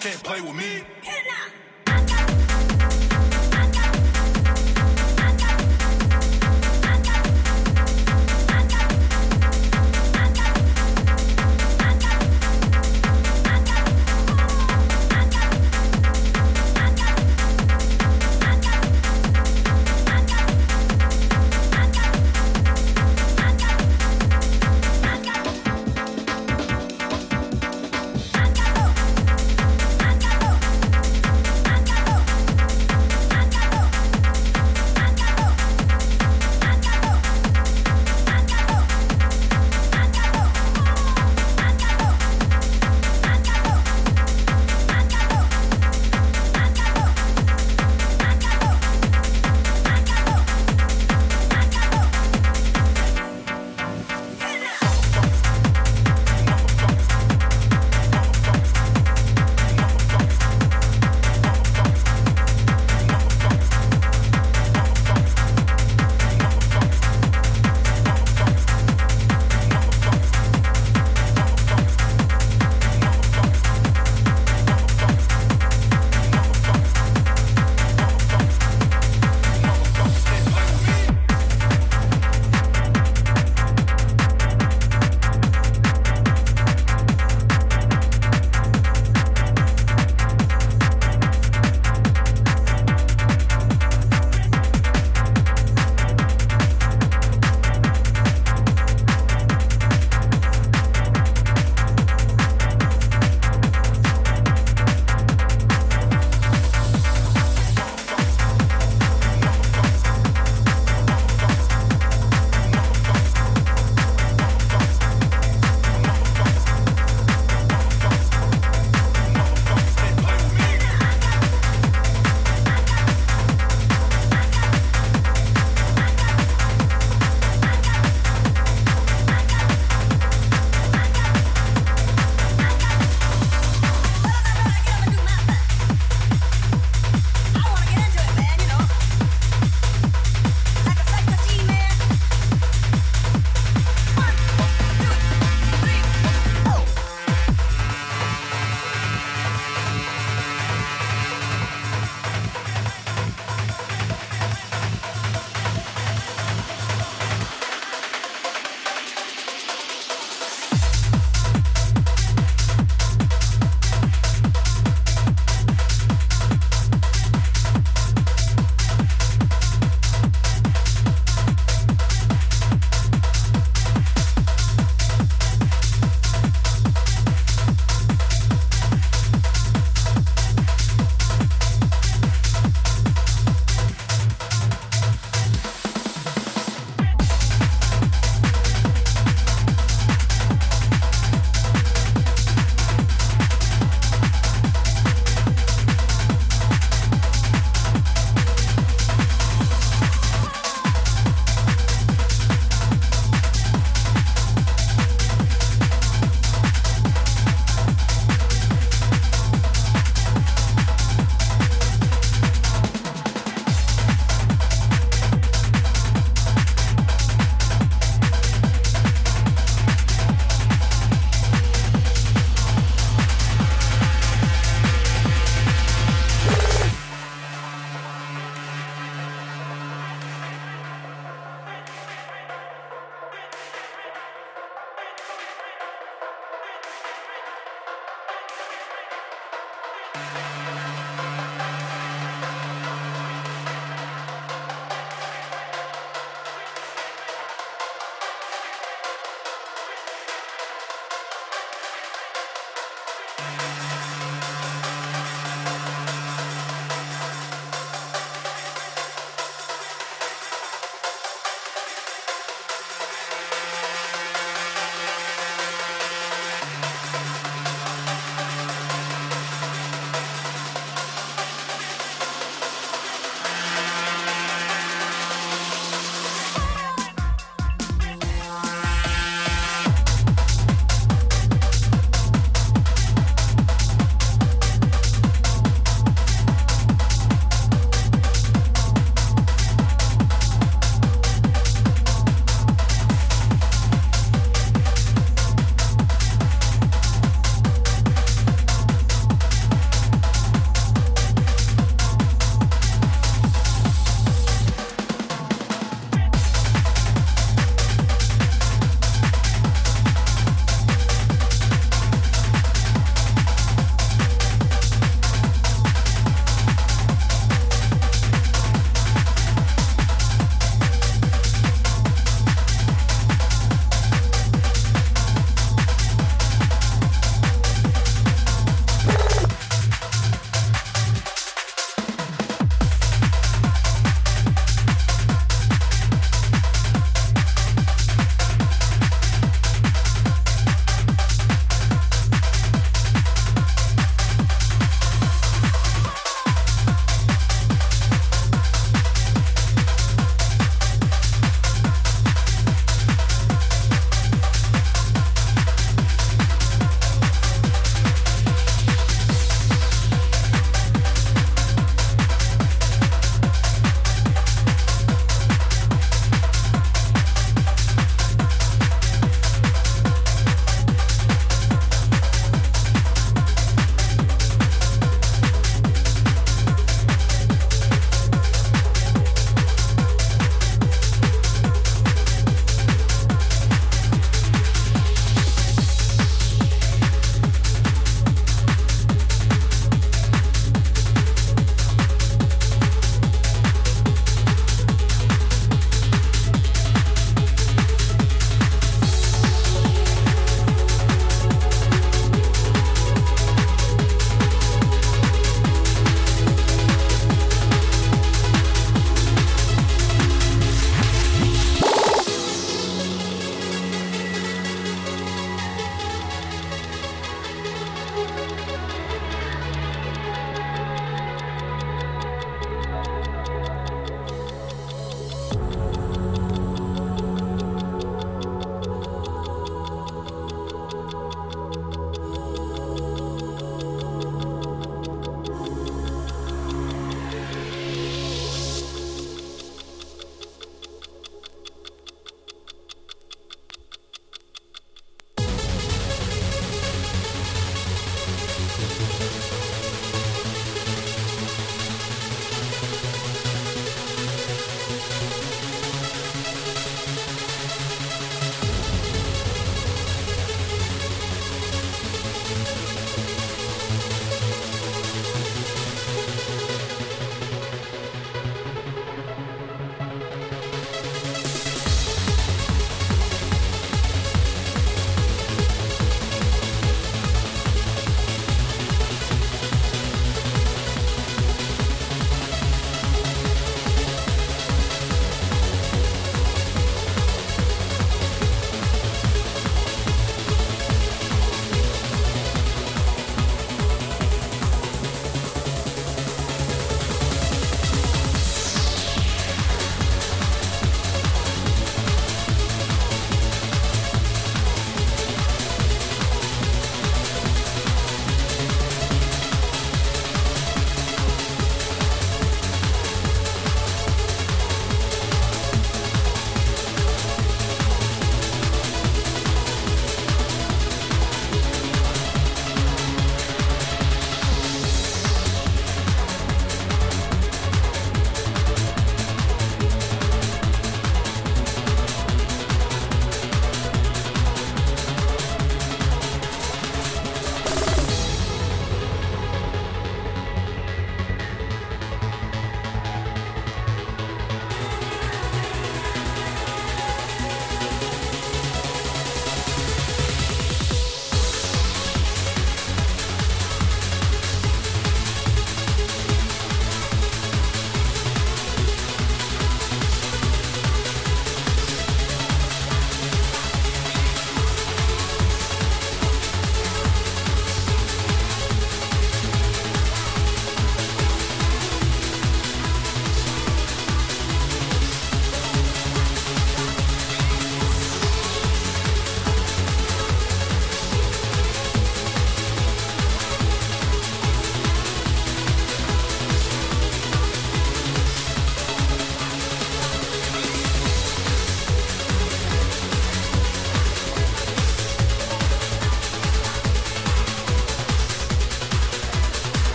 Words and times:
can't 0.00 0.22
play 0.22 0.40
with 0.40 0.54
me. 0.54 1.17